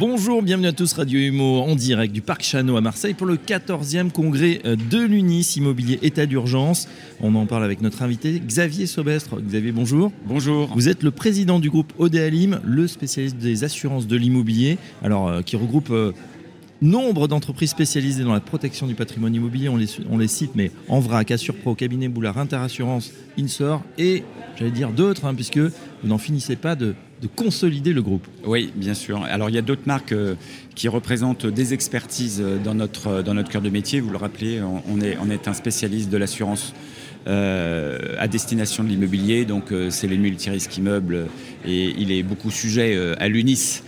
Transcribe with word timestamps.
Bonjour, 0.00 0.40
bienvenue 0.40 0.68
à 0.68 0.72
tous 0.72 0.94
Radio 0.94 1.20
Humo 1.20 1.60
en 1.60 1.74
direct 1.74 2.14
du 2.14 2.22
Parc 2.22 2.42
Chano 2.42 2.78
à 2.78 2.80
Marseille 2.80 3.12
pour 3.12 3.26
le 3.26 3.36
14e 3.36 4.10
congrès 4.10 4.62
de 4.64 4.98
l'UNIS 4.98 5.56
Immobilier 5.56 5.98
État 6.00 6.24
d'urgence. 6.24 6.88
On 7.20 7.34
en 7.34 7.44
parle 7.44 7.64
avec 7.64 7.82
notre 7.82 8.00
invité 8.00 8.40
Xavier 8.40 8.86
Sobestre. 8.86 9.38
Xavier, 9.42 9.72
bonjour. 9.72 10.10
Bonjour. 10.24 10.70
Vous 10.74 10.88
êtes 10.88 11.02
le 11.02 11.10
président 11.10 11.58
du 11.58 11.68
groupe 11.68 11.92
Odéalim, 11.98 12.62
le 12.64 12.86
spécialiste 12.86 13.36
des 13.36 13.62
assurances 13.62 14.06
de 14.06 14.16
l'immobilier, 14.16 14.78
alors 15.02 15.28
euh, 15.28 15.42
qui 15.42 15.56
regroupe 15.56 15.90
euh, 15.90 16.12
nombre 16.82 17.28
d'entreprises 17.28 17.70
spécialisées 17.70 18.24
dans 18.24 18.32
la 18.32 18.40
protection 18.40 18.86
du 18.86 18.94
patrimoine 18.94 19.34
immobilier. 19.34 19.68
On 19.68 19.76
les, 19.76 19.88
on 20.10 20.18
les 20.18 20.28
cite, 20.28 20.52
mais 20.54 20.70
en 20.88 21.00
vrac, 21.00 21.30
Assurepro, 21.30 21.74
Cabinet 21.74 22.08
Boulard, 22.08 22.38
Interassurance, 22.38 23.12
Insor 23.38 23.82
et 23.98 24.24
j'allais 24.56 24.70
dire 24.70 24.90
d'autres, 24.90 25.24
hein, 25.24 25.34
puisque 25.34 25.58
vous 25.58 25.72
n'en 26.08 26.18
finissez 26.18 26.56
pas 26.56 26.74
de 26.74 26.94
de 27.20 27.26
consolider 27.26 27.92
le 27.92 28.02
groupe. 28.02 28.26
Oui, 28.44 28.72
bien 28.74 28.94
sûr. 28.94 29.22
Alors 29.24 29.50
il 29.50 29.54
y 29.54 29.58
a 29.58 29.62
d'autres 29.62 29.86
marques 29.86 30.12
euh, 30.12 30.34
qui 30.74 30.88
représentent 30.88 31.46
des 31.46 31.74
expertises 31.74 32.40
euh, 32.40 32.58
dans 32.58 32.74
notre, 32.74 33.08
euh, 33.08 33.22
dans 33.22 33.34
notre 33.34 33.50
cœur 33.50 33.62
de 33.62 33.68
métier. 33.68 34.00
Vous 34.00 34.10
le 34.10 34.16
rappelez, 34.16 34.60
on 34.62 35.00
est, 35.00 35.18
on 35.22 35.30
est 35.30 35.48
un 35.48 35.52
spécialiste 35.52 36.10
de 36.10 36.16
l'assurance 36.16 36.72
à 37.26 38.28
destination 38.28 38.84
de 38.84 38.88
l'immobilier. 38.88 39.44
Donc 39.44 39.72
euh, 39.72 39.90
c'est 39.90 40.06
les 40.06 40.18
multirisques 40.18 40.76
immeubles 40.76 41.26
et 41.64 41.94
il 41.98 42.12
est 42.12 42.22
beaucoup 42.22 42.50
sujet 42.50 42.94
euh, 42.94 43.14
à 43.18 43.28
l'UNIS, 43.28 43.82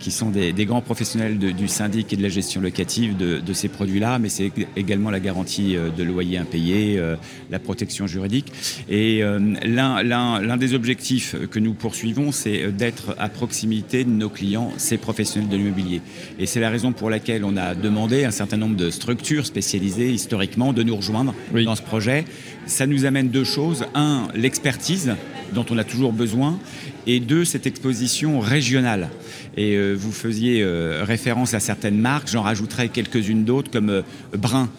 qui 0.00 0.10
sont 0.10 0.30
des, 0.30 0.52
des, 0.52 0.64
grands 0.64 0.80
professionnels 0.80 1.38
de, 1.38 1.52
du 1.52 1.68
syndic 1.68 2.12
et 2.12 2.16
de 2.16 2.22
la 2.22 2.30
gestion 2.30 2.60
locative 2.60 3.16
de, 3.16 3.38
de 3.38 3.52
ces 3.52 3.68
produits-là, 3.68 4.18
mais 4.18 4.28
c'est 4.28 4.50
également 4.74 5.08
la 5.08 5.20
garantie 5.20 5.76
de 5.76 6.02
loyer 6.02 6.36
impayé, 6.36 7.00
la 7.48 7.58
protection 7.60 8.08
juridique. 8.08 8.52
Et 8.88 9.22
l'un 9.64 10.56
des 10.56 10.74
objectifs 10.74 11.36
que 11.48 11.60
nous 11.60 11.74
poursuivons, 11.74 12.32
c'est 12.32 12.72
d'être 12.72 13.14
à 13.20 13.28
proximité 13.28 14.02
de 14.02 14.10
nos 14.10 14.30
clients, 14.30 14.72
ces 14.78 14.98
professionnels 14.98 15.48
de 15.48 15.56
l'immobilier. 15.56 16.00
Et 16.40 16.46
c'est 16.46 16.58
la 16.58 16.70
raison 16.70 16.92
pour 16.92 17.08
laquelle 17.08 17.44
on 17.44 17.56
a 17.56 17.76
demandé 17.76 18.24
à 18.24 18.28
un 18.28 18.32
certain 18.32 18.56
nombre 18.56 18.76
de 18.76 18.90
structures 18.90 19.46
spécialisées 19.46 20.10
historiquement 20.10 20.72
de 20.72 20.82
nous 20.82 20.96
rejoindre 20.96 21.36
oui. 21.54 21.64
dans 21.64 21.76
ce 21.76 21.82
projet 21.82 22.24
ça 22.66 22.86
nous 22.86 23.04
amène 23.04 23.28
deux 23.28 23.44
choses. 23.44 23.84
Un, 23.94 24.28
l'expertise 24.34 25.14
dont 25.52 25.66
on 25.70 25.78
a 25.78 25.84
toujours 25.84 26.12
besoin, 26.12 26.58
et 27.06 27.20
deux, 27.20 27.44
cette 27.44 27.66
exposition 27.66 28.40
régionale. 28.40 29.10
Et 29.56 29.76
euh, 29.76 29.94
vous 29.94 30.12
faisiez 30.12 30.62
euh, 30.62 31.04
référence 31.04 31.52
à 31.54 31.60
certaines 31.60 31.98
marques, 31.98 32.28
j'en 32.28 32.42
rajouterai 32.42 32.88
quelques-unes 32.88 33.44
d'autres, 33.44 33.70
comme 33.70 33.90
euh, 33.90 34.02
Brun, 34.36 34.70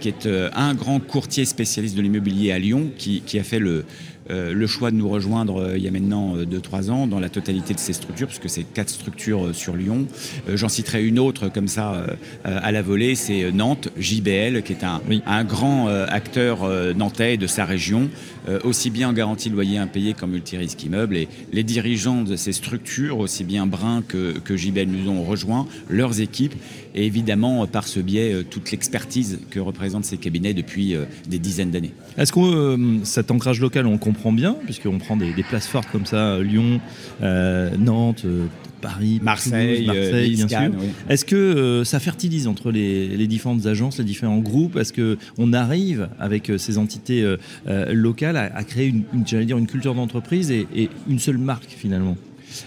qui 0.00 0.08
est 0.08 0.28
un 0.54 0.74
grand 0.74 1.00
courtier 1.00 1.44
spécialiste 1.44 1.96
de 1.96 2.00
l'immobilier 2.00 2.52
à 2.52 2.58
Lyon, 2.60 2.92
qui, 2.96 3.22
qui, 3.26 3.36
a 3.36 3.42
fait 3.42 3.58
le, 3.58 3.70
euh, 3.78 3.82
le 4.28 4.66
choix 4.66 4.90
de 4.90 4.96
nous 4.96 5.08
rejoindre 5.08 5.62
euh, 5.62 5.76
il 5.76 5.84
y 5.84 5.88
a 5.88 5.90
maintenant 5.90 6.36
2-3 6.36 6.88
euh, 6.88 6.92
ans 6.92 7.06
dans 7.06 7.20
la 7.20 7.28
totalité 7.28 7.74
de 7.74 7.78
ces 7.78 7.92
structures, 7.92 8.26
puisque 8.26 8.48
c'est 8.48 8.64
quatre 8.64 8.90
structures 8.90 9.54
sur 9.54 9.76
Lyon. 9.76 10.06
J'en 10.52 10.68
citerai 10.68 11.04
une 11.04 11.18
autre 11.18 11.48
comme 11.48 11.68
ça 11.68 12.06
à 12.44 12.72
la 12.72 12.82
volée, 12.82 13.14
c'est 13.14 13.52
Nantes, 13.52 13.88
JBL, 13.96 14.62
qui 14.62 14.72
est 14.72 14.84
un, 14.84 15.00
oui. 15.08 15.22
un 15.26 15.44
grand 15.44 15.88
acteur 15.88 16.68
nantais 16.94 17.36
de 17.36 17.46
sa 17.46 17.64
région, 17.64 18.08
aussi 18.64 18.90
bien 18.90 19.08
en 19.08 19.12
garantie 19.12 19.50
de 19.50 19.54
loyer 19.54 19.78
impayé 19.78 20.14
qu'en 20.14 20.26
multirisque 20.26 20.82
immeuble. 20.84 21.16
Et 21.16 21.28
les 21.52 21.64
dirigeants 21.64 22.22
de 22.22 22.36
ces 22.36 22.52
structures, 22.52 23.18
aussi 23.18 23.44
bien 23.44 23.66
Brun 23.66 24.02
que, 24.06 24.38
que 24.38 24.56
JBL, 24.56 24.86
nous 24.86 25.10
ont 25.10 25.24
rejoint, 25.24 25.66
leurs 25.88 26.20
équipes, 26.20 26.54
et 26.94 27.06
évidemment 27.06 27.66
par 27.66 27.86
ce 27.86 28.00
biais 28.00 28.44
toute 28.48 28.70
l'expertise 28.70 29.40
que 29.50 29.58
représentent 29.58 30.04
ces 30.04 30.16
cabinets 30.16 30.54
depuis 30.54 30.94
des 31.28 31.38
dizaines 31.38 31.70
d'années. 31.70 31.92
Est-ce 32.18 32.32
que 32.32 32.40
euh, 32.40 33.04
cet 33.04 33.30
ancrage 33.30 33.60
local, 33.60 33.86
on 33.86 33.98
comprend 33.98 34.32
bien, 34.32 34.56
puisqu'on 34.64 34.98
prend 34.98 35.16
des, 35.16 35.32
places 35.48 35.66
fortes 35.66 35.88
comme 35.90 36.06
ça, 36.06 36.38
Lyon, 36.38 36.80
euh, 37.22 37.76
Nantes, 37.76 38.22
euh, 38.24 38.46
Paris, 38.80 39.20
Marseille, 39.22 39.84
Toulouse, 39.84 39.96
Marseille 39.96 40.34
bien 40.34 40.48
sûr. 40.48 40.70
Oui. 40.78 40.86
Est-ce 41.08 41.24
que 41.24 41.36
euh, 41.36 41.84
ça 41.84 42.00
fertilise 42.00 42.46
entre 42.46 42.70
les, 42.70 43.08
les, 43.08 43.26
différentes 43.26 43.66
agences, 43.66 43.98
les 43.98 44.04
différents 44.04 44.38
groupes? 44.38 44.76
Est-ce 44.76 44.92
qu'on 44.92 45.52
arrive, 45.52 46.08
avec 46.18 46.50
euh, 46.50 46.58
ces 46.58 46.78
entités 46.78 47.22
euh, 47.22 47.92
locales, 47.92 48.36
à, 48.36 48.54
à, 48.54 48.64
créer 48.64 48.86
une, 48.88 49.04
une, 49.12 49.44
dire, 49.44 49.58
une 49.58 49.66
culture 49.66 49.94
d'entreprise 49.94 50.50
et, 50.50 50.66
et 50.74 50.90
une 51.08 51.18
seule 51.18 51.38
marque 51.38 51.70
finalement? 51.70 52.16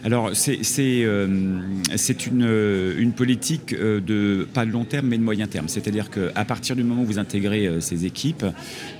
Alors, 0.03 0.31
c'est 0.33 0.59
euh, 1.03 1.27
une, 1.27 3.01
une, 3.01 3.11
politique 3.11 3.73
euh, 3.73 3.99
de, 3.99 4.47
pas 4.53 4.65
de 4.65 4.71
long 4.71 4.85
terme, 4.85 5.07
mais 5.07 5.17
de 5.17 5.23
moyen 5.23 5.47
terme. 5.47 5.67
C'est-à-dire 5.67 6.09
qu'à 6.09 6.45
partir 6.45 6.75
du 6.75 6.83
moment 6.83 7.03
où 7.03 7.05
vous 7.05 7.19
intégrez 7.19 7.67
euh, 7.67 7.79
ces 7.79 8.05
équipes, 8.05 8.45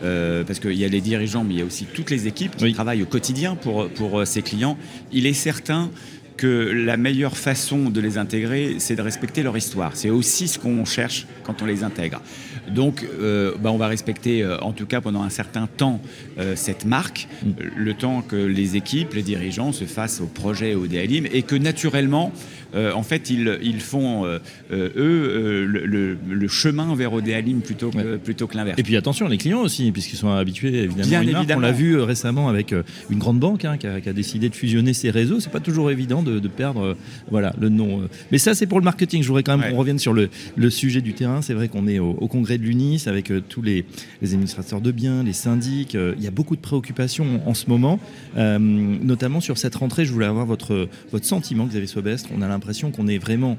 euh, 0.03 0.43
parce 0.43 0.59
qu'il 0.59 0.73
y 0.73 0.85
a 0.85 0.87
les 0.87 1.01
dirigeants, 1.01 1.43
mais 1.43 1.55
il 1.55 1.59
y 1.59 1.63
a 1.63 1.65
aussi 1.65 1.85
toutes 1.85 2.09
les 2.09 2.27
équipes 2.27 2.55
qui 2.55 2.65
oui. 2.65 2.73
travaillent 2.73 3.03
au 3.03 3.07
quotidien 3.07 3.55
pour, 3.55 3.89
pour 3.89 4.25
ces 4.25 4.41
clients, 4.41 4.77
il 5.11 5.25
est 5.25 5.33
certain 5.33 5.89
que 6.39 6.71
la 6.73 6.95
meilleure 6.95 7.35
façon 7.35 7.89
de 7.89 7.99
les 7.99 8.17
intégrer, 8.17 8.75
c'est 8.77 8.95
de 8.95 9.01
respecter 9.01 9.43
leur 9.43 9.57
histoire. 9.57 9.91
C'est 9.97 10.09
aussi 10.09 10.47
ce 10.47 10.57
qu'on 10.57 10.85
cherche 10.85 11.27
quand 11.43 11.61
on 11.61 11.65
les 11.65 11.83
intègre. 11.83 12.21
Donc, 12.69 13.05
euh, 13.19 13.55
bah, 13.61 13.71
on 13.73 13.77
va 13.77 13.87
respecter, 13.87 14.41
euh, 14.41 14.57
en 14.59 14.71
tout 14.71 14.85
cas 14.85 15.01
pendant 15.01 15.23
un 15.23 15.29
certain 15.29 15.67
temps, 15.67 15.99
euh, 16.37 16.55
cette 16.55 16.85
marque, 16.85 17.27
mm. 17.43 17.49
le 17.75 17.93
temps 17.93 18.21
que 18.21 18.37
les 18.37 18.77
équipes, 18.77 19.13
les 19.15 19.21
dirigeants 19.21 19.73
se 19.73 19.83
fassent 19.83 20.21
au 20.21 20.27
projet 20.27 20.75
au 20.75 20.87
DALIM 20.87 21.25
et 21.33 21.41
que 21.41 21.55
naturellement, 21.55 22.31
en 22.75 23.01
fait, 23.01 23.31
ils, 23.31 23.57
ils 23.63 23.81
font, 23.81 24.27
eux, 24.71 25.65
le, 25.67 25.85
le, 25.87 26.17
le, 26.29 26.47
chemin 26.47 26.93
vers 26.93 27.13
Odéalim 27.13 27.61
plutôt 27.61 27.89
que, 27.89 27.97
ouais. 27.97 28.17
plutôt 28.19 28.45
que 28.45 28.55
l'inverse. 28.55 28.77
Et 28.77 28.83
puis 28.83 28.95
attention, 28.95 29.27
les 29.27 29.39
clients 29.39 29.61
aussi, 29.61 29.91
puisqu'ils 29.91 30.17
sont 30.17 30.29
habitués 30.29 30.83
évidemment 30.83 31.09
Bien 31.09 31.21
à 31.21 31.23
une 31.23 31.31
marque. 31.31 31.49
On 31.55 31.59
l'a 31.61 31.71
vu 31.71 31.99
récemment 31.99 32.47
avec 32.47 32.75
une 33.09 33.17
grande 33.17 33.39
banque 33.39 33.65
hein, 33.65 33.77
qui, 33.77 33.87
a, 33.87 33.99
qui, 34.01 34.07
a, 34.07 34.13
décidé 34.13 34.49
de 34.49 34.55
fusionner 34.55 34.93
ses 34.93 35.09
réseaux. 35.09 35.39
C'est 35.39 35.51
pas 35.51 35.59
toujours 35.59 35.89
évident 35.89 36.21
de, 36.21 36.28
de 36.29 36.47
perdre 36.47 36.95
voilà, 37.29 37.53
le 37.59 37.69
nom. 37.69 38.07
Mais 38.31 38.37
ça, 38.37 38.53
c'est 38.53 38.67
pour 38.67 38.79
le 38.79 38.85
marketing. 38.85 39.23
Je 39.23 39.27
voudrais 39.27 39.43
quand 39.43 39.57
même 39.57 39.67
ouais. 39.67 39.71
qu'on 39.71 39.79
revienne 39.79 39.99
sur 39.99 40.13
le, 40.13 40.29
le 40.55 40.69
sujet 40.69 41.01
du 41.01 41.13
terrain. 41.13 41.41
C'est 41.41 41.53
vrai 41.53 41.67
qu'on 41.67 41.87
est 41.87 41.99
au, 41.99 42.11
au 42.11 42.27
congrès 42.27 42.57
de 42.57 42.63
l'UNIS 42.63 43.03
avec 43.07 43.31
euh, 43.31 43.41
tous 43.47 43.61
les, 43.61 43.85
les, 44.21 44.33
administrateurs 44.33 44.81
de 44.81 44.91
biens, 44.91 45.23
les 45.23 45.33
syndics. 45.33 45.95
Euh, 45.95 46.13
il 46.17 46.23
y 46.23 46.27
a 46.27 46.31
beaucoup 46.31 46.55
de 46.55 46.61
préoccupations 46.61 47.25
en, 47.45 47.49
en 47.49 47.53
ce 47.53 47.69
moment, 47.69 47.99
euh, 48.37 48.59
notamment 48.59 49.41
sur 49.41 49.57
cette 49.57 49.75
rentrée. 49.75 50.05
Je 50.05 50.13
voulais 50.13 50.25
avoir 50.25 50.45
votre, 50.45 50.87
votre 51.11 51.25
sentiment, 51.25 51.65
Xavier 51.65 51.87
Sobestre. 51.87 52.29
On 52.35 52.41
a 52.41 52.47
l'impression 52.47 52.91
qu'on 52.91 53.07
est 53.07 53.17
vraiment 53.17 53.57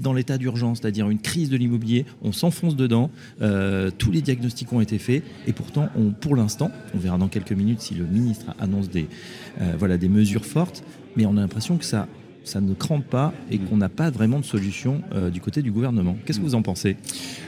dans 0.00 0.12
l'état 0.12 0.38
d'urgence, 0.38 0.78
c'est-à-dire 0.80 1.08
une 1.10 1.18
crise 1.18 1.50
de 1.50 1.56
l'immobilier. 1.56 2.06
On 2.22 2.32
s'enfonce 2.32 2.76
dedans. 2.76 3.10
Euh, 3.42 3.90
tous 3.96 4.10
les 4.10 4.22
diagnostics 4.22 4.72
ont 4.72 4.80
été 4.80 4.98
faits 4.98 5.22
et 5.46 5.52
pourtant, 5.52 5.88
on, 5.96 6.10
pour 6.10 6.36
l'instant, 6.36 6.70
on 6.94 6.98
verra 6.98 7.18
dans 7.18 7.28
quelques 7.28 7.52
minutes 7.52 7.80
si 7.80 7.94
le 7.94 8.04
ministre 8.04 8.46
annonce 8.58 8.90
des, 8.90 9.06
euh, 9.60 9.72
voilà, 9.78 9.96
des 9.98 10.08
mesures 10.08 10.44
fortes, 10.44 10.84
mais 11.16 11.26
on 11.26 11.36
a 11.36 11.40
l'impression 11.40 11.76
que 11.76 11.84
ça 11.84 11.95
ça 12.46 12.60
ne 12.60 12.74
crampe 12.74 13.04
pas 13.04 13.34
et 13.50 13.58
qu'on 13.58 13.76
n'a 13.76 13.88
pas 13.88 14.10
vraiment 14.10 14.38
de 14.38 14.44
solution 14.44 15.02
euh, 15.12 15.30
du 15.30 15.40
côté 15.40 15.62
du 15.62 15.72
gouvernement. 15.72 16.16
Qu'est-ce 16.24 16.38
que 16.38 16.44
vous 16.44 16.54
en 16.54 16.62
pensez? 16.62 16.96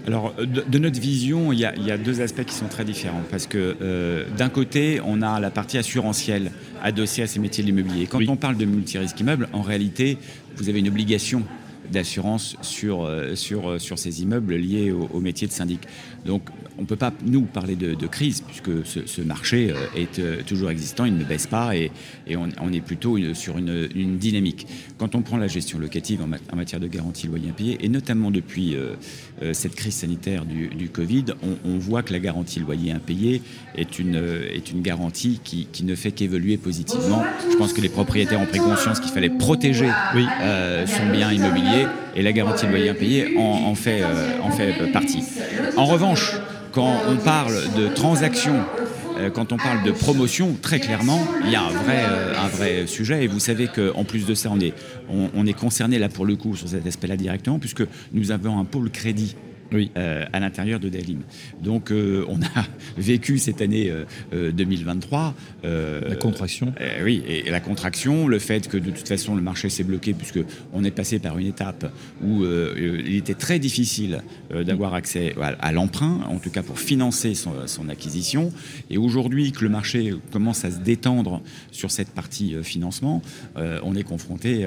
Alors, 0.07 0.35
de, 0.35 0.65
de, 0.69 0.79
notre 0.79 1.01
vision, 1.01 1.53
il 1.53 1.61
y, 1.61 1.65
a, 1.65 1.75
il 1.77 1.87
y, 1.87 1.93
a, 1.93 1.97
deux 1.97 2.21
aspects 2.21 2.45
qui 2.45 2.55
sont 2.55 2.67
très 2.67 2.85
différents. 2.85 3.23
Parce 3.31 3.47
que 3.47 3.77
euh, 3.81 4.25
d'un 4.37 4.49
côté, 4.49 5.01
on 5.05 5.23
a 5.23 5.39
la 5.39 5.51
partie 5.51 5.79
assurantielle 5.79 6.51
adossée 6.83 7.23
à 7.23 7.29
ces 7.29 7.39
métiers 7.39 7.63
de 7.63 7.69
l'immobilier. 7.69 8.07
Quand 8.07 8.19
oui. 8.19 8.27
on 8.29 8.37
parle 8.37 8.57
de 8.57 8.65
multirisque 8.65 9.19
immeuble, 9.21 9.49
en 9.53 9.63
réalité, 9.63 10.19
vous 10.57 10.69
avez 10.69 10.81
une 10.81 10.89
obligation 10.89 11.45
d'assurance 11.91 12.57
sur, 12.63 13.05
euh, 13.05 13.35
sur, 13.35 13.81
sur 13.81 13.99
ces 13.99 14.23
immeubles 14.23 14.55
liés 14.57 14.91
au, 14.91 15.09
au 15.13 15.21
métier 15.21 15.47
de 15.47 15.53
syndic. 15.53 15.81
Donc, 16.25 16.43
on 16.79 16.83
ne 16.83 16.87
peut 16.87 16.97
pas, 16.97 17.13
nous, 17.27 17.43
parler 17.43 17.75
de, 17.75 17.95
de 17.95 18.07
crise, 18.07 18.41
puisque 18.41 18.87
ce, 18.87 19.07
ce 19.07 19.21
marché 19.21 19.71
euh, 19.71 19.75
est 19.97 20.21
euh, 20.21 20.43
toujours 20.47 20.71
existant, 20.71 21.05
il 21.05 21.17
ne 21.17 21.25
baisse 21.25 21.49
pas, 21.49 21.77
et, 21.77 21.91
et 22.29 22.37
on, 22.37 22.49
on, 22.61 22.73
est 22.73 22.81
plutôt 22.81 23.19
une, 23.19 23.35
sur 23.35 23.59
une, 23.59 23.89
une, 23.97 24.17
dynamique. 24.17 24.67
Quand 24.97 25.17
on 25.17 25.23
prend 25.23 25.39
la 25.39 25.49
gestion 25.49 25.81
locative 25.81 26.23
en, 26.23 26.29
ma 26.29 26.37
en 26.53 26.57
matière 26.57 26.81
de 26.81 26.87
garantie 26.87 27.27
loyer 27.27 27.51
impayé, 27.51 27.79
et 27.81 27.89
notamment 27.89 28.31
depuis 28.31 28.77
euh, 28.77 28.95
euh, 29.43 29.53
cette 29.55 29.75
crise 29.75 29.95
sanitaire 29.95 30.45
du, 30.45 30.69
du 30.69 30.89
Covid, 30.89 31.25
on, 31.43 31.69
on, 31.69 31.79
voit 31.79 32.05
que 32.05 32.13
la 32.13 32.21
garantie 32.21 32.61
loyer 32.61 32.93
impayé 32.93 33.43
est 33.75 33.99
une, 33.99 34.15
est 34.53 34.71
une 34.71 34.83
garantie 34.83 35.41
qui, 35.43 35.67
qui 35.73 35.83
ne 35.85 35.97
fait 35.97 36.13
qu'évoluer 36.13 36.59
positivement. 36.59 37.25
Je 37.51 37.57
pense 37.57 37.73
que 37.73 37.81
les 37.81 37.89
propriétaires 37.89 38.41
ont 38.41 38.47
pris 38.47 38.61
conscience 38.61 39.01
qu'il 39.01 39.11
fallait 39.11 39.31
protéger 39.31 39.91
oui. 40.15 40.27
son 40.87 41.11
bien 41.11 41.33
immobilier, 41.33 41.68
et 42.15 42.23
la 42.23 42.33
garantie 42.33 42.67
loyer 42.67 42.91
impayé 42.91 43.37
en, 43.39 43.43
en, 43.43 43.75
fait, 43.75 44.03
en 44.43 44.51
fait 44.51 44.93
partie. 44.93 45.23
En 45.77 45.87
revanche, 45.87 46.35
quand 46.73 46.93
on 47.09 47.17
parle 47.17 47.55
de 47.77 47.89
transactions, 47.89 48.61
euh, 49.19 49.31
quand 49.31 49.53
on 49.53 49.57
parle 49.57 49.83
de 49.83 49.91
promotion, 49.91 50.57
très 50.61 50.79
clairement, 50.79 51.27
il 51.45 51.51
y 51.51 51.57
a 51.57 51.63
un 51.63 51.71
vrai, 51.71 52.05
euh, 52.09 52.35
un 52.39 52.49
vrai 52.49 52.87
sujet. 52.87 53.25
Et 53.25 53.27
vous 53.27 53.41
savez 53.41 53.69
qu'en 53.69 54.05
plus 54.05 54.27
de 54.27 54.35
ça, 54.35 54.51
on 54.53 54.61
est, 54.61 54.75
on 55.09 55.47
est 55.47 55.53
concerné 55.55 55.99
là 55.99 56.09
pour 56.09 56.25
le 56.27 56.37
coup 56.37 56.55
sur 56.55 56.69
cet 56.69 56.87
aspect-là 56.87 57.17
directement, 57.17 57.59
puisque 57.59 57.83
nous 58.13 58.31
avons 58.31 58.59
un 58.59 58.65
pôle 58.65 58.91
crédit 58.91 59.35
à 59.95 60.41
l'intérieur 60.41 60.81
de 60.81 60.89
Dalim. 60.89 61.21
Donc 61.63 61.91
on 61.93 62.41
a 62.43 62.67
vécu 62.97 63.39
cette 63.39 63.61
année 63.61 63.93
2023. 64.33 65.35
la 65.63 66.17
contraction. 66.17 66.73
oui, 67.03 67.23
et, 67.27 67.51
la 67.51 67.61
contraction, 67.61 68.29
le 68.29 68.39
fait 68.39 68.69
que 68.69 68.77
de 68.77 68.91
toute 68.91 69.09
façon 69.09 69.35
le 69.35 69.43
marché 69.43 69.69
s'est 69.69 69.85
bloqué 69.85 70.15
puisque 70.15 70.41
on 70.73 70.85
est 70.85 70.91
passé 70.91 71.19
par 71.19 71.39
une 71.39 71.47
étape 71.47 71.93
où 72.23 72.45
il 72.45 73.17
était 73.17 73.35
très 73.35 73.59
difficile 73.59 74.23
d'avoir 74.51 74.95
accès 74.95 75.35
à, 75.41 75.73
l'emprunt, 75.73 76.21
en 76.29 76.39
tout 76.39 76.51
cas 76.51 76.63
pour 76.63 76.79
financer 76.79 77.35
son, 77.35 77.53
son 77.67 77.89
acquisition. 77.89 78.53
Et 78.91 78.99
aujourd'hui 78.99 79.53
que 79.53 79.65
le 79.65 79.71
marché 79.71 80.15
commence 80.33 80.65
à 80.65 80.71
se 80.71 80.79
détendre 80.79 81.43
sur 81.71 81.91
cette 81.91 82.11
partie 82.11 82.55
financement, 82.63 83.23
on 83.57 83.95
est 83.95 84.05
confronté 84.05 84.67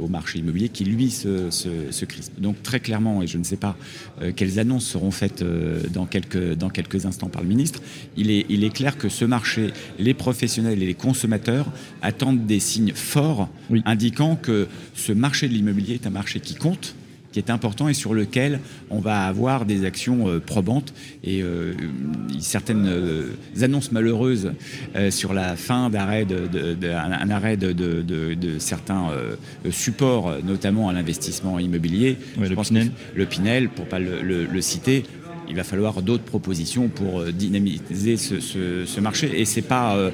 au 0.00 0.08
marché 0.08 0.38
immobilier 0.38 0.68
qui 0.68 0.84
lui 0.84 1.10
se, 1.10 1.50
se, 1.50 2.04
crispe. 2.04 2.40
Donc 2.40 2.62
très 2.62 2.80
clairement, 2.80 3.22
et 3.22 3.26
je 3.26 3.38
ne 3.38 3.44
sais 3.44 3.56
pas 3.56 3.76
euh, 4.22 4.32
quelles 4.36 4.58
annonces 4.58 4.86
seront 4.86 5.10
faites 5.10 5.42
euh, 5.42 5.82
dans, 5.92 6.06
quelques, 6.06 6.54
dans 6.54 6.70
quelques 6.70 7.06
instants 7.06 7.28
par 7.28 7.42
le 7.42 7.48
ministre, 7.48 7.80
il 8.16 8.30
est, 8.30 8.46
il 8.48 8.62
est 8.62 8.70
clair 8.70 8.96
que 8.96 9.08
ce 9.08 9.24
marché, 9.24 9.72
les 9.98 10.14
professionnels 10.14 10.82
et 10.82 10.86
les 10.86 10.94
consommateurs 10.94 11.66
attendent 12.02 12.46
des 12.46 12.60
signes 12.60 12.92
forts 12.94 13.48
indiquant 13.84 14.36
que 14.36 14.68
ce 14.94 15.12
marché 15.12 15.48
de 15.48 15.54
l'immobilier 15.54 15.94
est 15.94 16.06
un 16.06 16.10
marché 16.10 16.40
qui 16.40 16.54
compte 16.54 16.94
qui 17.36 17.40
est 17.40 17.50
important 17.50 17.86
et 17.90 17.92
sur 17.92 18.14
lequel 18.14 18.60
on 18.88 18.98
va 18.98 19.26
avoir 19.26 19.66
des 19.66 19.84
actions 19.84 20.26
euh, 20.26 20.40
probantes 20.40 20.94
et 21.22 21.42
euh, 21.42 21.74
certaines 22.38 22.86
euh, 22.86 23.26
annonces 23.60 23.92
malheureuses 23.92 24.52
sur 25.10 25.34
la 25.34 25.54
fin 25.54 25.90
d'arrêt 25.90 26.24
de, 26.24 26.48
un, 26.88 27.30
arrêt 27.30 27.58
de, 27.58 28.58
certains 28.58 29.10
supports, 29.70 30.36
notamment 30.44 30.88
à 30.88 30.94
l'investissement 30.94 31.58
immobilier. 31.58 32.16
le, 32.38 32.56
Pinel. 32.56 32.90
le 33.14 33.26
Pinel, 33.26 33.68
pour 33.68 33.86
pas 33.86 33.98
le 33.98 34.60
citer, 34.60 35.04
il 35.48 35.56
va 35.56 35.64
falloir 35.64 36.02
d'autres 36.02 36.24
propositions 36.24 36.88
pour 36.88 37.20
euh, 37.20 37.32
dynamiser 37.32 38.16
ce, 38.16 39.00
marché. 39.00 39.40
Et 39.40 39.44
c'est 39.44 39.62
pas, 39.62 39.96
euh, 39.96 40.10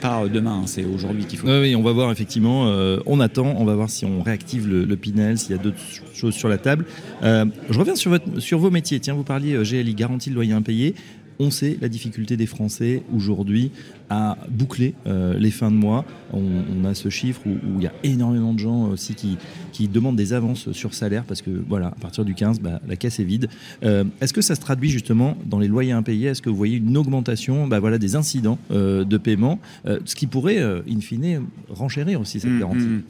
pas 0.00 0.28
demain, 0.28 0.60
hein, 0.62 0.66
c'est 0.66 0.84
aujourd'hui 0.84 1.24
qu'il 1.24 1.38
faut. 1.38 1.48
Oui, 1.48 1.74
on 1.74 1.82
va 1.82 1.92
voir 1.92 2.10
effectivement. 2.10 2.68
Euh, 2.68 3.00
on 3.06 3.20
attend, 3.20 3.54
on 3.58 3.64
va 3.64 3.74
voir 3.74 3.90
si 3.90 4.04
on 4.04 4.22
réactive 4.22 4.68
le, 4.68 4.96
Pinel, 4.96 5.38
s'il 5.38 5.56
y 5.56 5.58
a 5.58 5.62
d'autres 5.62 5.78
choses 6.14 6.34
sur 6.34 6.48
la 6.48 6.58
table. 6.58 6.84
je 7.22 7.78
reviens 7.78 7.96
sur, 7.96 8.10
votre, 8.10 8.40
sur 8.40 8.58
vos 8.58 8.70
métiers. 8.70 9.00
Tiens, 9.00 9.14
vous 9.14 9.24
parliez 9.24 9.56
GLI, 9.62 9.94
garantie 9.94 10.30
de 10.30 10.34
loyer 10.34 10.52
impayé. 10.52 10.94
On 11.42 11.50
sait 11.50 11.76
la 11.80 11.88
difficulté 11.88 12.36
des 12.36 12.46
Français 12.46 13.02
aujourd'hui 13.12 13.72
à 14.10 14.36
boucler 14.48 14.94
euh, 15.06 15.36
les 15.38 15.50
fins 15.50 15.72
de 15.72 15.76
mois. 15.76 16.04
On, 16.32 16.84
a 16.84 16.94
ce 16.94 17.08
chiffre 17.08 17.40
où, 17.46 17.56
il 17.78 17.82
y 17.82 17.86
a 17.86 17.92
énormément 18.04 18.52
de 18.52 18.58
gens 18.58 18.84
aussi 18.84 19.14
qui, 19.14 19.38
qui, 19.72 19.88
demandent 19.88 20.16
des 20.16 20.32
avances 20.34 20.70
sur 20.72 20.94
salaire 20.94 21.24
parce 21.24 21.42
que 21.42 21.50
voilà, 21.68 21.88
à 21.88 22.00
partir 22.00 22.24
du 22.24 22.34
15, 22.34 22.60
bah, 22.60 22.80
la 22.86 22.96
caisse 22.96 23.18
est 23.18 23.24
vide. 23.24 23.48
Euh, 23.82 24.04
est-ce 24.20 24.32
que 24.32 24.40
ça 24.40 24.54
se 24.54 24.60
traduit 24.60 24.88
justement 24.88 25.36
dans 25.46 25.58
les 25.58 25.66
loyers 25.66 25.92
impayés? 25.92 26.28
Est-ce 26.28 26.42
que 26.42 26.50
vous 26.50 26.56
voyez 26.56 26.76
une 26.76 26.96
augmentation 26.96 27.66
bah, 27.66 27.80
voilà, 27.80 27.98
des 27.98 28.14
incidents 28.14 28.58
euh, 28.70 29.04
de 29.04 29.16
paiement, 29.16 29.58
ce 29.84 30.14
qui 30.14 30.26
pourrait, 30.28 30.62
in 30.62 31.00
fine, 31.00 31.42
renchérir 31.68 32.20
aussi 32.20 32.38
cette 32.38 32.50
mmh, 32.50 32.60
garantie? 32.60 32.86
Mmh. 32.86 33.02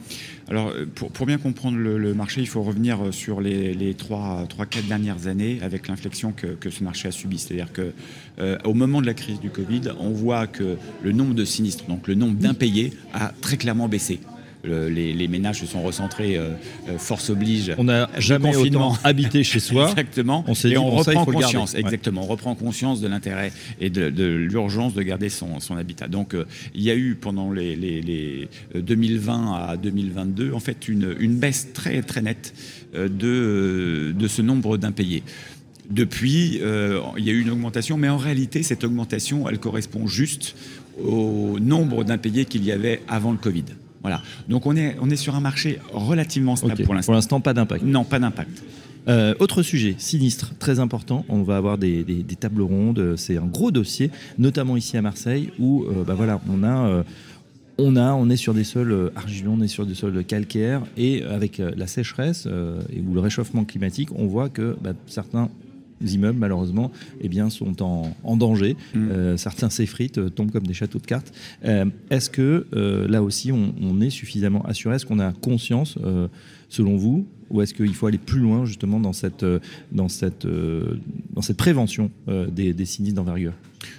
Alors, 0.49 0.73
pour, 0.95 1.25
bien 1.25 1.37
comprendre 1.37 1.77
le, 1.77 2.13
marché, 2.13 2.41
il 2.41 2.47
faut 2.47 2.63
revenir 2.63 2.99
sur 3.11 3.41
les, 3.41 3.73
les 3.73 3.93
3-4 3.93 4.87
dernières 4.87 5.27
années 5.27 5.59
avec 5.61 5.87
l'inflexion 5.87 6.31
que, 6.31 6.47
que, 6.47 6.69
ce 6.69 6.83
marché 6.83 7.07
a 7.07 7.11
subi. 7.11 7.37
C'est-à-dire 7.37 7.71
qu'au 8.37 8.73
moment 8.73 9.01
de 9.01 9.05
la 9.05 9.13
crise 9.13 9.39
du 9.39 9.49
Covid, 9.49 9.81
on 9.99 10.09
voit 10.09 10.47
que 10.47 10.77
le 11.03 11.11
nombre 11.11 11.33
de 11.33 11.45
sinistres, 11.45 11.85
donc 11.87 12.07
le 12.07 12.15
nombre 12.15 12.35
d'impayés, 12.35 12.93
a 13.13 13.31
très 13.41 13.57
clairement 13.57 13.87
baissé. 13.87 14.19
les, 14.63 15.27
ménages 15.27 15.59
se 15.59 15.65
sont 15.65 15.81
recentrés, 15.81 16.37
euh, 16.37 16.51
euh, 16.89 16.97
force 16.97 17.29
oblige. 17.29 17.73
On 17.77 17.85
n'a 17.85 18.09
jamais 18.17 18.55
autant 18.55 18.97
habité 19.03 19.43
chez 19.43 19.59
soi. 19.59 19.89
exactement. 19.89 20.45
On 20.47 20.53
et 20.53 20.77
on 20.77 20.89
reprend 20.89 21.25
conscience. 21.25 21.75
Exactement. 21.75 22.23
On 22.23 22.27
reprend 22.27 22.55
conscience 22.55 23.01
de 23.01 23.07
l'intérêt 23.07 23.51
et 23.79 23.89
de, 23.89 24.23
l'urgence 24.23 24.93
de 24.93 25.01
garder 25.01 25.29
son, 25.29 25.57
habitat. 25.77 26.07
Donc, 26.07 26.33
euh, 26.33 26.45
il 26.73 26.81
y 26.81 26.91
a 26.91 26.95
eu 26.95 27.15
pendant 27.15 27.51
les, 27.51 28.47
2020 28.75 29.53
à 29.53 29.77
2022, 29.77 30.53
en 30.53 30.59
fait, 30.59 30.87
une, 30.87 31.35
baisse 31.35 31.73
très 31.73 32.01
très 32.01 32.21
nette 32.21 32.53
de, 32.93 34.13
de 34.17 34.27
ce 34.27 34.41
nombre 34.41 34.77
d'impayés. 34.77 35.23
Depuis, 35.93 36.59
il 37.17 37.23
y 37.23 37.29
a 37.29 37.33
eu 37.33 37.41
une 37.41 37.49
augmentation, 37.51 37.97
mais 37.97 38.09
en 38.09 38.17
réalité, 38.17 38.63
cette 38.63 38.83
augmentation, 38.83 39.47
elle 39.47 39.59
correspond 39.59 40.07
juste 40.07 40.55
au 41.03 41.59
nombre 41.59 42.03
d'impayés 42.03 42.45
qu'il 42.45 42.63
y 42.63 42.71
avait 42.71 43.01
avant 43.07 43.31
le 43.31 43.37
Covid. 43.37 43.65
Voilà. 44.01 44.21
Donc 44.49 44.65
on 44.65 44.75
est, 44.75 44.97
on 45.01 45.09
est 45.09 45.15
sur 45.15 45.35
un 45.35 45.39
marché 45.39 45.79
relativement 45.93 46.55
stable 46.55 46.83
pour 46.83 46.93
l'instant. 46.93 47.11
Pour 47.11 47.15
l'instant, 47.15 47.39
pas 47.39 47.53
d'impact. 47.53 47.83
Non, 47.85 48.03
pas 48.03 48.19
d'impact. 48.19 48.63
Euh, 49.07 49.33
autre 49.39 49.63
sujet, 49.63 49.95
sinistre, 49.97 50.53
très 50.59 50.79
important. 50.79 51.25
On 51.29 51.43
va 51.43 51.57
avoir 51.57 51.77
des, 51.77 52.25
tables 52.39 52.61
rondes. 52.61 53.15
C'est 53.17 53.37
un 53.37 53.45
gros 53.45 53.71
dossier, 53.71 54.11
notamment 54.37 54.77
ici 54.77 54.97
à 54.97 55.01
Marseille, 55.01 55.51
où 55.57 55.83
euh, 55.83 56.03
bah 56.03 56.13
voilà, 56.15 56.39
on 56.49 56.63
a. 56.63 56.87
Euh, 56.87 57.03
on, 57.79 57.95
a, 57.95 58.13
on 58.13 58.29
est 58.29 58.35
sur 58.35 58.53
des 58.53 58.63
sols 58.63 59.11
argileux, 59.15 59.49
on 59.49 59.59
est 59.59 59.67
sur 59.67 59.87
des 59.87 59.95
sols 59.95 60.23
calcaires, 60.25 60.83
et 60.95 61.23
avec 61.23 61.57
la 61.57 61.87
sécheresse 61.87 62.47
et, 62.95 63.01
ou 63.01 63.15
le 63.15 63.19
réchauffement 63.19 63.65
climatique, 63.65 64.09
on 64.13 64.27
voit 64.27 64.47
que 64.47 64.77
bah, 64.79 64.93
certains 65.07 65.49
immeubles, 66.11 66.39
malheureusement, 66.39 66.91
eh 67.21 67.29
bien, 67.29 67.49
sont 67.49 67.81
en, 67.81 68.37
danger. 68.37 68.75
Mm. 68.93 69.09
Euh, 69.09 69.37
certains 69.37 69.69
s'effritent, 69.69 70.17
euh, 70.17 70.29
tombent 70.29 70.51
comme 70.51 70.67
des 70.67 70.73
châteaux 70.73 70.99
de 70.99 71.05
cartes. 71.05 71.33
Euh, 71.65 71.85
est-ce 72.09 72.29
que 72.29 72.67
là 72.73 73.21
aussi, 73.23 73.51
on, 73.51 74.01
est 74.01 74.09
suffisamment 74.09 74.65
assuré? 74.65 74.95
Est-ce 74.95 75.05
qu'on 75.05 75.19
a 75.19 75.31
conscience, 75.31 75.97
selon 76.69 76.97
vous, 76.97 77.27
ou 77.49 77.61
est-ce 77.61 77.73
qu'il 77.73 77.93
faut 77.93 78.07
aller 78.07 78.17
plus 78.17 78.39
loin 78.39 78.65
justement 78.65 78.99
dans 78.99 79.13
cette, 79.13 79.45
dans 79.91 80.09
cette, 80.09 80.47
dans 80.47 81.41
cette 81.41 81.57
prévention 81.57 82.11
des, 82.27 82.73
des 82.73 82.85
sinistres 82.85 83.15
d'envergure? 83.15 83.53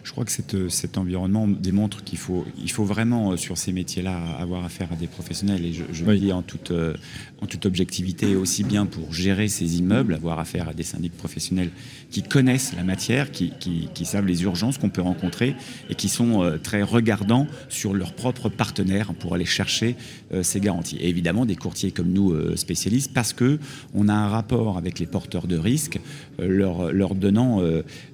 Je 0.04 0.12
crois 0.12 0.24
que 0.24 0.30
euh, 0.54 0.68
cet 0.68 0.98
environnement 0.98 1.48
démontre 1.48 2.04
qu'il 2.04 2.18
faut, 2.18 2.44
il 2.62 2.70
faut 2.70 2.84
vraiment, 2.84 3.32
euh, 3.32 3.36
sur 3.36 3.56
ces 3.56 3.72
métiers-là, 3.72 4.18
avoir 4.38 4.64
affaire 4.64 4.92
à 4.92 4.96
des 4.96 5.06
professionnels. 5.06 5.64
Et 5.64 5.72
je, 5.72 6.04
le 6.04 6.18
dis 6.18 6.30
en 6.30 6.42
toute, 6.42 6.70
euh, 6.70 6.94
en 7.40 7.46
toute 7.46 7.64
objectivité, 7.64 8.36
aussi 8.36 8.64
bien 8.64 8.84
pour 8.84 9.14
gérer 9.14 9.48
ces 9.48 9.78
immeubles, 9.78 10.12
avoir 10.14 10.38
affaire 10.38 10.68
à 10.68 10.74
des 10.74 10.82
syndics 10.82 11.16
professionnels 11.16 11.70
qui 12.10 12.22
connaissent 12.22 12.74
la 12.76 12.84
matière, 12.84 13.32
qui, 13.32 13.52
qui, 13.58 14.04
savent 14.04 14.26
les 14.26 14.42
urgences 14.42 14.76
qu'on 14.76 14.90
peut 14.90 15.00
rencontrer 15.00 15.56
et 15.88 15.94
qui 15.94 16.10
sont 16.10 16.58
très 16.62 16.82
regardants 16.82 17.46
sur 17.70 17.94
leurs 17.94 18.12
propres 18.12 18.50
partenaires 18.50 19.14
pour 19.14 19.34
aller 19.34 19.46
chercher 19.46 19.96
ces 20.42 20.60
garanties. 20.60 20.98
Et 21.00 21.08
évidemment, 21.08 21.46
des 21.46 21.56
courtiers 21.56 21.90
comme 21.90 22.12
nous, 22.12 22.34
spécialistes, 22.56 23.12
parce 23.14 23.32
que 23.32 23.58
on 23.94 24.08
a 24.08 24.12
un 24.12 24.28
rapport 24.28 24.76
avec 24.76 24.98
les 24.98 25.06
porteurs 25.06 25.46
de 25.46 25.56
risques, 25.56 25.98
leur, 26.38 26.92
leur 26.92 27.14
donnant 27.14 27.62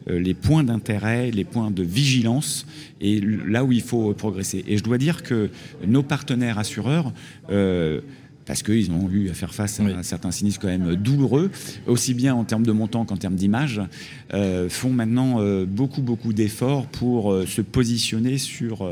les 0.07 0.35
points 0.35 0.63
d'intérêt, 0.65 1.31
les 1.31 1.45
points 1.45 1.71
de 1.71 1.80
vigilance 1.83 2.67
et 3.01 3.21
là 3.21 3.65
où 3.65 3.73
il 3.73 3.83
faut 3.83 4.13
progresser. 4.15 4.65
Et 4.67 4.77
je 4.77 4.83
dois 4.83 4.99
dire 4.99 5.23
que 5.23 5.51
nos 5.87 6.03
partenaires 6.03 6.59
assureurs, 6.59 7.13
euh, 7.51 8.01
parce 8.51 8.65
qu'ils 8.65 8.91
ont 8.91 9.09
eu 9.13 9.31
à 9.31 9.33
faire 9.33 9.55
face 9.55 9.79
à 9.79 10.03
certains 10.03 10.33
sinistres 10.33 10.59
quand 10.59 10.67
même 10.67 10.97
douloureux, 10.97 11.53
aussi 11.87 12.15
bien 12.15 12.35
en 12.35 12.43
termes 12.43 12.67
de 12.67 12.73
montant 12.73 13.05
qu'en 13.05 13.17
termes 13.17 13.37
d'image, 13.37 13.81
euh, 14.35 14.69
font 14.69 14.91
maintenant 14.91 15.37
euh, 15.39 15.65
beaucoup, 15.65 16.03
beaucoup 16.03 16.33
d'efforts 16.33 16.89
pour 16.89 17.33
se 17.47 17.61
positionner 17.61 18.39
sur 18.39 18.91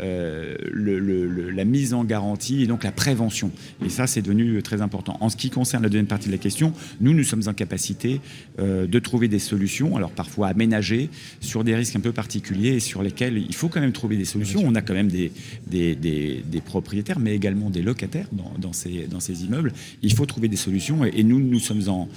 euh, 0.00 0.54
le, 0.70 1.50
la 1.50 1.64
mise 1.64 1.92
en 1.92 2.04
garantie 2.04 2.62
et 2.62 2.66
donc 2.68 2.84
la 2.84 2.92
prévention. 2.92 3.50
Et 3.84 3.88
ça, 3.88 4.06
c'est 4.06 4.22
devenu 4.22 4.62
très 4.62 4.80
important. 4.80 5.16
En 5.20 5.28
ce 5.28 5.36
qui 5.36 5.50
concerne 5.50 5.82
la 5.82 5.88
deuxième 5.88 6.06
partie 6.06 6.28
de 6.28 6.32
la 6.32 6.38
question, 6.38 6.72
nous, 7.00 7.14
nous 7.14 7.24
sommes 7.24 7.42
en 7.46 7.52
capacité 7.52 8.20
euh, 8.60 8.86
de 8.86 8.98
trouver 9.00 9.26
des 9.26 9.40
solutions, 9.40 9.96
alors 9.96 10.12
parfois 10.12 10.48
aménagées, 10.48 11.10
sur 11.40 11.64
des 11.64 11.74
risques 11.74 11.96
un 11.96 12.00
peu 12.00 12.12
particuliers 12.12 12.74
et 12.74 12.80
sur 12.80 13.02
lesquels 13.02 13.38
il 13.38 13.54
faut 13.54 13.68
quand 13.68 13.80
même 13.80 13.92
trouver 13.92 14.16
des 14.16 14.24
solutions. 14.24 14.62
On 14.64 14.76
a 14.76 14.82
quand 14.82 14.94
même 14.94 15.08
des, 15.08 15.32
des, 15.66 15.96
des, 15.96 16.60
propriétaires, 16.60 17.18
mais 17.18 17.34
également 17.34 17.68
des 17.68 17.82
locataires 17.82 18.28
dans, 18.30 18.52
dans, 18.58 18.72
ces, 18.72 18.97
dans 19.06 19.20
ces 19.20 19.44
immeubles. 19.44 19.72
Il 20.02 20.14
faut 20.14 20.26
trouver 20.26 20.48
des 20.48 20.56
solutions 20.56 21.04
et, 21.04 21.12
et 21.14 21.24
nous, 21.24 21.40
nous 21.40 21.60
sommes 21.60 21.88
en, 21.88 22.08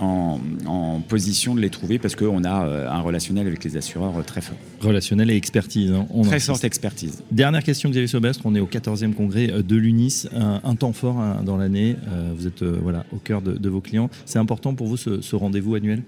en, 0.00 1.00
position 1.08 1.54
de 1.54 1.60
les 1.60 1.70
trouver 1.70 1.98
parce 1.98 2.14
qu'on 2.14 2.44
a 2.44 2.64
euh, 2.64 2.88
un 2.88 3.00
relationnel 3.00 3.46
avec 3.46 3.64
les 3.64 3.76
assureurs 3.76 4.16
euh, 4.18 4.22
très 4.22 4.40
fort. 4.40 4.56
Relationnel 4.80 5.30
et 5.30 5.36
expertise. 5.36 5.92
Hein. 5.92 6.06
très 6.22 6.40
forte 6.40 6.64
expertise. 6.64 7.22
Dernière 7.30 7.62
question, 7.62 7.90
Xavier 7.90 8.06
Sobestre. 8.06 8.42
On 8.44 8.54
est 8.54 8.60
au 8.60 8.66
14e 8.66 9.12
congrès 9.14 9.50
euh, 9.50 9.62
de 9.62 9.76
l'UNIS, 9.76 10.28
un, 10.32 10.74
temps 10.74 10.92
fort 10.92 11.18
hein, 11.20 11.42
dans 11.44 11.56
l'année. 11.56 11.96
Vous 12.36 12.46
êtes 12.46 12.62
voilà, 12.62 13.04
au 13.12 13.16
cœur 13.16 13.42
de, 13.42 13.68
vos 13.68 13.80
clients. 13.80 14.08
C'est 14.24 14.38
important 14.38 14.74
pour 14.74 14.86
vous 14.86 14.96
ce 14.96 15.36
rendez-vous 15.36 15.74
annuel? 15.74 16.02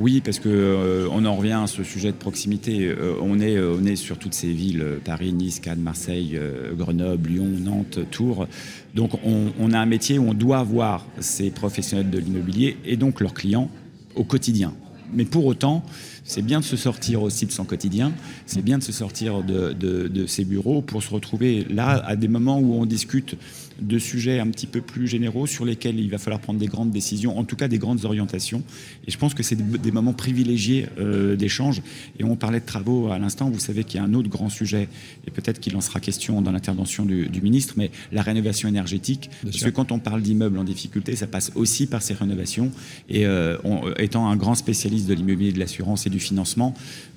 Oui, 0.00 0.20
parce 0.20 0.38
que 0.38 0.48
euh, 0.48 1.08
on 1.12 1.24
en 1.26 1.36
revient 1.36 1.60
à 1.62 1.66
ce 1.66 1.84
sujet 1.84 2.10
de 2.10 2.16
proximité. 2.16 2.86
Euh, 2.86 3.14
on, 3.20 3.38
est, 3.38 3.56
euh, 3.56 3.76
on 3.78 3.84
est 3.84 3.96
sur 3.96 4.18
toutes 4.18 4.34
ces 4.34 4.50
villes, 4.50 4.84
Paris, 5.04 5.32
Nice, 5.32 5.60
Cannes, 5.60 5.80
Marseille, 5.80 6.38
Grenoble, 6.76 7.28
Lyon, 7.28 7.50
Nantes, 7.60 8.00
Tours. 8.10 8.46
Donc 8.94 9.12
on, 9.24 9.72
a 9.72 9.78
un 9.78 9.86
métier 9.86 10.18
où 10.18 10.28
on 10.28 10.34
doit 10.34 10.62
voir 10.62 11.06
ces 11.20 11.50
professionnels 11.50 12.10
de 12.10 12.18
l'immobilier 12.18 12.76
et 12.84 12.96
donc 12.96 13.20
leurs 13.20 13.34
clients 13.34 13.70
au 14.16 14.24
quotidien. 14.24 14.72
Mais 15.12 15.24
pour 15.24 15.44
autant, 15.46 15.84
c'est 16.30 16.42
bien 16.42 16.60
de 16.60 16.64
se 16.64 16.76
sortir 16.76 17.22
aussi 17.22 17.44
de 17.44 17.50
son 17.50 17.64
quotidien, 17.64 18.12
c'est 18.46 18.62
bien 18.62 18.78
de 18.78 18.84
se 18.84 18.92
sortir 18.92 19.42
de, 19.42 19.72
de 19.72 20.26
ses 20.26 20.44
bureaux 20.44 20.80
pour 20.80 21.02
se 21.02 21.10
retrouver 21.10 21.66
là 21.68 22.02
à 22.06 22.14
des 22.14 22.28
moments 22.28 22.60
où 22.60 22.74
on 22.74 22.86
discute 22.86 23.36
de 23.80 23.98
sujets 23.98 24.38
un 24.38 24.48
petit 24.48 24.66
peu 24.66 24.80
plus 24.80 25.08
généraux 25.08 25.46
sur 25.46 25.64
lesquels 25.64 25.98
il 25.98 26.10
va 26.10 26.18
falloir 26.18 26.40
prendre 26.40 26.58
des 26.58 26.66
grandes 26.66 26.90
décisions, 26.90 27.38
en 27.38 27.44
tout 27.44 27.56
cas 27.56 27.68
des 27.68 27.78
grandes 27.78 28.04
orientations. 28.04 28.62
Et 29.06 29.10
je 29.10 29.18
pense 29.18 29.34
que 29.34 29.42
c'est 29.42 29.56
des 29.56 29.92
moments 29.92 30.12
privilégiés 30.12 30.86
euh, 30.98 31.36
d'échange. 31.36 31.82
Et 32.18 32.24
on 32.24 32.36
parlait 32.36 32.60
de 32.60 32.66
travaux 32.66 33.10
à 33.10 33.18
l'instant. 33.18 33.50
Vous 33.50 33.58
savez 33.58 33.84
qu'il 33.84 34.00
y 34.00 34.02
a 34.02 34.06
un 34.06 34.14
autre 34.14 34.28
grand 34.28 34.48
sujet, 34.48 34.88
et 35.26 35.30
peut-être 35.30 35.60
qu'il 35.60 35.76
en 35.76 35.80
sera 35.80 36.00
question 36.00 36.42
dans 36.42 36.52
l'intervention 36.52 37.04
du, 37.04 37.28
ministre, 37.42 37.74
mais 37.76 37.90
la 38.12 38.22
rénovation 38.22 38.68
énergétique. 38.68 39.30
parce 39.42 39.64
que 39.64 39.70
quand 39.70 39.92
on 39.92 39.98
parle 39.98 40.20
d'immeubles 40.20 40.58
en 40.58 40.64
difficulté, 40.64 41.16
ça 41.16 41.26
passe 41.26 41.52
aussi 41.54 41.86
par 41.86 42.02
ces 42.02 42.14
rénovations. 42.14 42.70
Et 43.08 43.26
euh, 43.26 43.56
étant 43.98 44.28
un 44.28 44.36
grand 44.36 44.54
spécialiste 44.54 45.06
de 45.06 45.14
l'immobilier, 45.14 45.52
de 45.52 45.58
l'assurance 45.58 46.06
et 46.06 46.10
du 46.10 46.19
financement, 46.20 46.74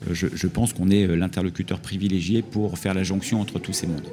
euh, 0.10 0.14
je, 0.14 0.48
pense 0.48 0.74
qu'on 0.74 0.90
est 0.90 1.08
l'interlocuteur 1.08 1.80
privilégié 1.80 2.42
pour 2.42 2.78
faire 2.78 2.94
la 2.94 3.04
jonction 3.04 3.42
entre 3.42 3.60
tous 3.60 3.74
ces 3.74 3.88
mondes. 3.88 4.08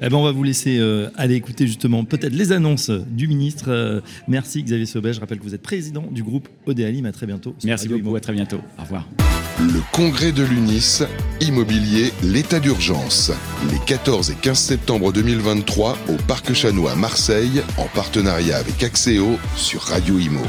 Eh 0.00 0.08
ben, 0.08 0.16
on 0.16 0.24
va 0.24 0.32
vous 0.32 0.42
laisser 0.44 0.80
aller 1.16 1.34
écouter 1.34 1.66
justement 1.66 2.04
peut-être 2.04 2.32
les 2.32 2.52
annonces 2.52 2.90
du 2.90 3.28
ministre. 3.28 3.66
Euh, 3.68 4.00
merci 4.28 4.62
Xavier 4.62 4.86
Saubet. 4.86 5.12
Je 5.12 5.20
rappelle 5.20 5.38
que 5.38 5.44
vous 5.44 5.54
êtes 5.54 5.62
président 5.62 6.04
du 6.10 6.22
groupe 6.22 6.48
Odéalim. 6.66 7.06
À 7.06 7.12
très 7.12 7.26
bientôt. 7.26 7.54
Merci 7.64 7.88
beaucoup. 7.88 8.14
À 8.16 8.20
très 8.20 8.32
bientôt. 8.32 8.60
Au 8.78 8.82
revoir. 8.82 9.08
Le 9.60 9.80
congrès 9.92 10.32
de 10.32 10.42
l'UNIS, 10.42 11.02
immobilier, 11.40 12.12
l'état 12.22 12.58
d'urgence. 12.58 13.30
Les 13.70 13.78
14 13.86 14.30
et 14.30 14.34
15 14.34 14.58
septembre 14.58 15.12
2023 15.12 15.98
au 16.08 16.16
Parc 16.26 16.52
Chanois 16.54 16.92
à 16.92 16.96
Marseille, 16.96 17.62
en 17.76 17.86
partenariat 17.86 18.56
avec 18.56 18.82
Axéo 18.82 19.38
sur 19.56 19.82
Radio 19.82 20.18
Imo. 20.18 20.42